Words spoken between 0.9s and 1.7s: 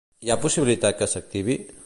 que s'activi?